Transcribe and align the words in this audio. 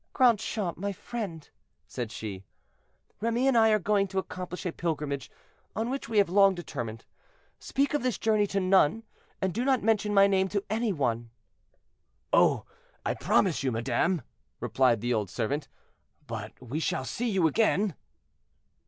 "Grandchamp, 0.13 0.77
my 0.79 0.91
friend," 0.91 1.47
said 1.85 2.11
she, 2.11 2.43
"Remy 3.19 3.47
and 3.47 3.55
I 3.55 3.69
are 3.69 3.77
going 3.77 4.07
to 4.07 4.17
accomplish 4.17 4.65
a 4.65 4.71
pilgrimage 4.71 5.29
on 5.75 5.91
which 5.91 6.09
we 6.09 6.17
have 6.17 6.27
long 6.27 6.55
determined; 6.55 7.05
speak 7.59 7.93
of 7.93 8.01
this 8.01 8.17
journey 8.17 8.47
to 8.47 8.59
none, 8.59 9.03
and 9.43 9.53
do 9.53 9.63
not 9.63 9.83
mention 9.83 10.11
my 10.11 10.25
name 10.25 10.47
to 10.47 10.63
any 10.71 10.91
one." 10.91 11.29
"Oh! 12.33 12.65
I 13.05 13.13
promise 13.13 13.61
you, 13.61 13.71
madame," 13.71 14.23
replied 14.59 15.01
the 15.01 15.13
old 15.13 15.29
servant; 15.29 15.67
"but 16.25 16.59
we 16.59 16.79
shall 16.79 17.05
see 17.05 17.29
you 17.29 17.45
again?" 17.45 17.93